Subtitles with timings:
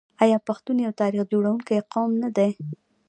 [0.23, 2.49] آیا پښتون یو تاریخ جوړونکی قوم نه دی؟